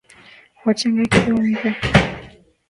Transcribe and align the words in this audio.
wachanga 0.65 1.01
kiumri 1.11 1.51